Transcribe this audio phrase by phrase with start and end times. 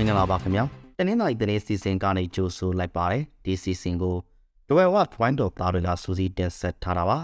[0.00, 0.64] င်္ဂလာပါခင်ဗျာ
[0.98, 4.16] တနင်္လာရီသတင်းစီစဉ်ကနေကြိုဆိုလိုက်ပါတယ်ဒီစီစဉ်ကို
[4.68, 7.18] ဒဝဲဝတ်ဝိုင်းတော်သားတွေကစူးစီးတင်ဆက်ထားတာပါ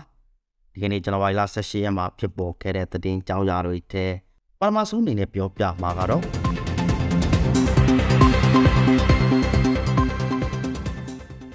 [0.72, 4.06] ဒီကနေ့ဇန်နဝါရီလ18ရက်မှာဖြစ်ပေါ်ခဲ့တဲ့သတင်းကြောင်းရာတွေထဲ
[4.60, 6.22] ပထမဆုံးအနေနဲ့ပြောပြမှာကတော့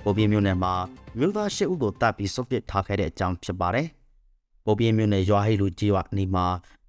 [0.04, 0.74] ပိုပြင်းမြို့နယ်မှာ
[1.18, 3.88] မြို့သား၈ဦးကိုတပ်ပြီးစုပ်ပစ်ထားခဲ့တဲ့အကြောင်းဖြစ်ပါတယ်
[4.66, 6.46] ပိုပြင်းမြို့နယ်ရွာဟိလူကြီးဝနေမှာ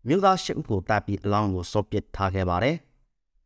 [0.09, 2.77] မြို့သား၈ဦးကိုတပ်ပြီးအလောင်းကိုစုပ်ပစ်ထားခဲ့ပါတယ်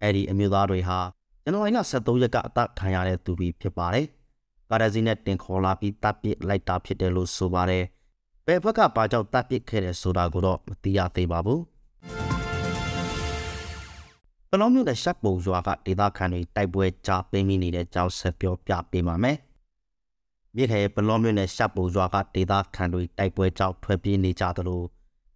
[0.02, 0.98] အဲ့ဒီအမျိုးသားတွေဟာ
[1.42, 4.06] ဇန်နဝါရီလ23ရက်ကအသက်ခံရတဲ့သူတွေဖြစ်ပါတယ်။
[4.70, 7.84] ကာဒစီနဲ့တင်ခေါ်လာပြီးတပ်ပစ်လိုက်တာဖြစ်တယ်လို့ဆိုပါတယ်။
[8.46, 11.60] ဘယ်ဘက်ကဘာကြောင့်တပ်ပစ်ခဲ့တယ်ဆိုတာကိုတော့မသိရသေးပါဘူး။
[14.50, 19.36] ပလောမျိုးနဲ့ရှက်ပုံရွာကဒေသခံတွေတိုက်ပွဲကြားပင်းမိနေတဲ့ကြောင်းဆက်ပြောပြပေးပါမယ်။
[20.54, 24.82] မြေခဲပလောမျိုးနဲ့ရှက်ပုံရွာကဒေသခံတွေတိုက်ပွဲကြောင့်ထွက်ပြေးနေကြသလို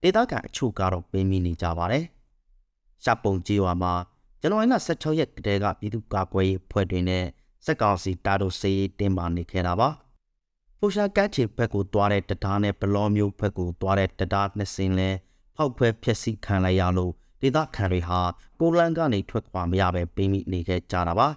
[0.03, 2.05] ဒေသခံအချို့ကတော့ပင်းမိနေကြပါတယ်။
[3.05, 3.93] ရှက်ပုံကြီးရွာမှာ
[4.43, 7.25] ဇန်နဝါရီလ16ရက်ကတည်းကပြည်သူ့ကာကွယ်ရေးဖွဲ့တွေနဲ့
[7.65, 9.89] စက်ကောင်စီတာတို့စေးတင်ပါနေခဲ့တာပါ။
[10.79, 15.11] ဖူရှာကတ်ချီဘက်ကိုတွားတဲ့တရားနဲ့ဘလောမျိုးဘက်ကိုတွားတဲ့တရားနှစ်စင်းလဲ
[15.57, 18.21] ဖောက်ခွဲဖျက်ဆီးခံလိုက်ရလို့ဒေသခံတွေဟာ
[18.59, 21.29] ပိုလန်ကနေထွက်ခွာမရပဲပေးမိနေခဲ့ကြတာပါ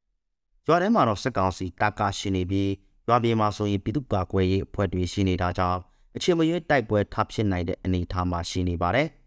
[0.66, 2.70] ။ရွာထဲမှာတော့စက်ကောင်စီတာကာရှိနေပြီး
[3.08, 5.80] ရွာပြေမှာဆိုရင်ပြည်သူ့ကာကွယ်ရေးအဖွဲ့တွေရှိနေတာကြောင့်
[6.16, 9.08] အချိန်မရွေးတိုက်ပွဲထပ်ဖြစ်နိုင်တဲ့အနေအထားမှာရှိနေပါတယ်။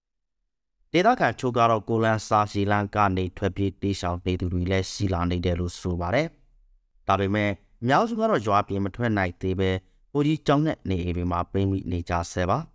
[0.94, 6.28] ဒေသခံချို့ကတော့ကိုလန်စာစီလန်ကနေထွက်ပြေးတေးဆောင်နေသူတွေလည်းရှိလာနေတယ်လို့ဆိုပါတယ်။
[7.08, 7.50] ဒါပေမဲ့
[7.82, 9.70] အများစုကတော့ရွာပြင်မထွက်နိုင်သေးပဲ
[10.12, 12.58] ဟိုကြီးကြောင်းနဲ့နေအိမ်တွေမှာပိမိနေကြဆဲပါ။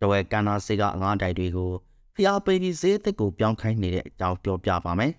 [0.00, 1.70] တော့ကန်နာစေကအငားတိုင်တွေကို
[2.14, 5.12] ဖျားပိပြီးဈေးအစ်ကိုပြောင်းခိုင်းနေတဲ့အကြောင်းပြောပြပါမယ်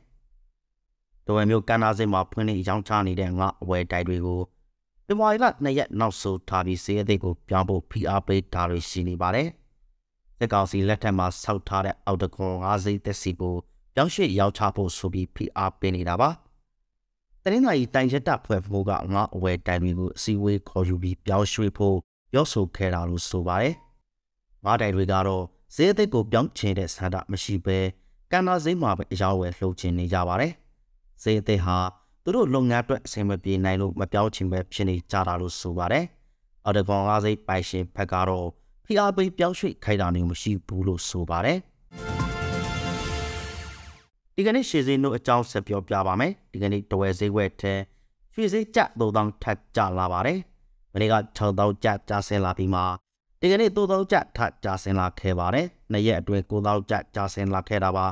[1.25, 4.41] ။တော့မျိုးကန်နာစေမှာဖွင့်နေရောင်းချနေတဲ့ငါအဝယ်တိုင်တွေကို
[5.05, 9.49] ပြမွာရီလ2ရက်နောက်ဆိုထားပြီးဈေးအစ်ကိုပြောင်းဖို့ဖျားပိတာတွေရှိနေပါတယ်။
[10.39, 13.55] စစ်ကောင်စီလက်ထက်မှာဆောက်ထားတဲ့အော်တကွန်၅စိတ်သက်စီကို
[13.95, 16.29] ပြောင်းရွှေ့ရောက်ချဖို့ဆိုပြီးဖိအားပေးနေတာပါ။
[17.43, 21.97] တနင်္လာရီတိုင်ရက်တပ်ဖွဲ့ဖို့ကငါအဝဲတိုင်တွေကိုအစည်းအဝေးခေါ်ယူပြီးပြောင်းရွှေ့ဖို့
[22.31, 23.73] ပြောဆိုခဲ့တာလို့ဆိုပါတယ်။
[24.65, 25.43] ငါတိုင်တွေကတော့
[25.75, 27.79] ဈေးအသစ်ကိုပြောင်းချင်တဲ့ဆန္ဒမရှိဘဲ
[28.31, 30.51] ကန်နာဈေးမှာပဲအရောက်ဝယ်လှုပ်ချင်နေကြပါတယ်။
[31.23, 31.77] ဈေးအသစ်ဟာ
[32.23, 36.05] သူတို့လုပ်ငန်းအတွက်အဆင်မပြေနိုင်လို့မပြောင်းချင်ပဲဖြစ်နေကြတာလို့ဆိုပါတယ်။
[36.65, 38.47] အော်တကွန်၅စိတ်ပိုင်ရှင်ဘက်ကတော့
[38.91, 41.59] ဖိအားပေးပြောင်းရွှေ့ခိုင်းတာမျိုးမရှိဘူးလို့ဆိုပါတယ်
[44.35, 47.73] ဒီကနေ့ရှေ့စင်းတို့အကြောင်းဆက်ပြောပြပါမယ်ဒီကနေ့တဝဲဈေးဝက်ထဲ
[48.33, 50.39] ရွှေဈေးကျ3000ထပ်ကျလာပါတယ်
[50.93, 52.81] မနေ့က6000ကျကျဆင်းလာပြီးမှ
[53.41, 58.05] ဒီကနေ့3000ကျထပ်ကျဆင်းလာခဲ့ပါတယ်နှစ်ရက်အတွင်း9000ကျကျဆင်းလာခဲ့တာပါ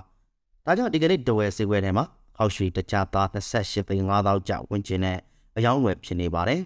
[0.65, 2.05] ဒါကြောင့်ဒီကနေ့တဝဲဈေးဝက်ထဲမှာ
[2.37, 5.17] ဟောက်ရွှေတကြသား28သိန်း5000ကျဝန်းကျင်နဲ့
[5.57, 6.61] အယောင်းဝယ်ဖြစ်နေပါတယ်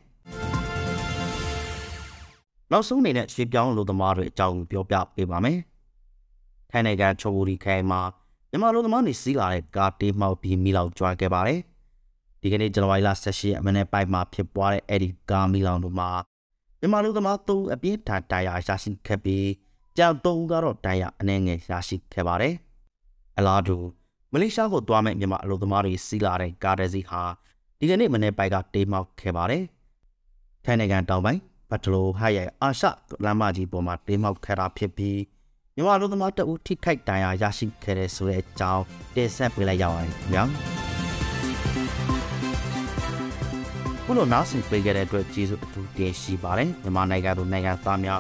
[2.72, 5.60] နောက်ဆုံးအနေနဲ့ရွှေပြောင်းလူသမားတွေအကြောင်းပြောပြပေးပါမယ်။
[6.70, 8.02] ထိုင်းနိုင်ငံချိုဘူရီခိုင်မှာ
[8.50, 11.60] မြန်မာလူသမားတွေစီးလာတဲ့ကားတေးမှောက်ပြီးမိလောက်ကြွားခဲ့ပါတယ်။
[12.42, 16.10] ဒီကနေ့ဇန်နဝါရီလ18ရက်အမနေ့ပိုင်းမှာဖြစ်ပွားတဲ့အဲ့ဒီကားမိလောင်တို့မှာ
[16.80, 19.48] မြန်မာလူသမားသုံးအပြင်းထန်တရားရရှိခဲ့ပြီး
[19.98, 22.54] ကြောင်သုံးကတော့တရားအနှဲငယ်ရရှိခဲ့ပါတယ်။
[23.38, 23.78] အလားတူ
[24.32, 27.22] မလေးရှားကိုသွားမဲ့မြန်မာအလုပ်သမားတွေစီးလာတဲ့ကားတစ်စီးဟာ
[27.80, 29.64] ဒီကနေ့မနေ့ပိုင်းကတေးမှောက်ခဲ့ပါတယ်။
[30.66, 32.88] ထိုင်းနိုင်ငံတောင်ပိုင်း ဘတ်တလိုဟရဲ့အာရှ
[33.24, 35.20] လမ်းမကြီးပေါ်မှာတေးမောက်ခဲ့တာဖြစ်ပြီး
[35.76, 38.84] မြန်မာလူသမားတအူထိခိုက်ဒဏ်ရာရရှိခဲ့တဲ့ဆိုတဲ့အကြောင်း
[39.16, 40.44] တင်ဆက်ပေးလိုက်ရပါတယ်ခင်ဗျာ
[44.06, 48.20] ခုလိုနားဆင်ပေးခဲ့တဲ့အတွက်ကျေးဇူးအထူးတင်ရှိပါတယ်မြန်မာနိုင်ငံသူနိုင်ငံသားများ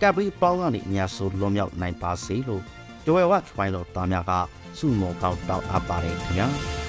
[0.00, 2.62] ကပ်ပြီးပေါင်းကနေအများဆိုလွန်မြောက်နိုင်ပါစေလို့
[3.06, 4.32] ကြွယ်ဝတ်ဖိုင်လို့သားများက
[4.78, 6.81] စုမောကောက်တောက်အပ်ပါတယ်ခင်ဗျာ